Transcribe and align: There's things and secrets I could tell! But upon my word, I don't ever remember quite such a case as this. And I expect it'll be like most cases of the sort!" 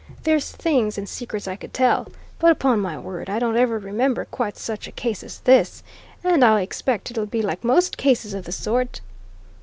There's 0.23 0.49
things 0.49 0.97
and 0.97 1.07
secrets 1.07 1.47
I 1.47 1.55
could 1.55 1.75
tell! 1.75 2.07
But 2.39 2.51
upon 2.51 2.79
my 2.79 2.97
word, 2.97 3.29
I 3.29 3.37
don't 3.37 3.55
ever 3.55 3.77
remember 3.77 4.25
quite 4.25 4.57
such 4.57 4.87
a 4.87 4.91
case 4.91 5.23
as 5.23 5.41
this. 5.41 5.83
And 6.23 6.43
I 6.43 6.61
expect 6.61 7.11
it'll 7.11 7.27
be 7.27 7.43
like 7.43 7.63
most 7.63 7.97
cases 7.99 8.33
of 8.33 8.45
the 8.45 8.51
sort!" 8.51 9.01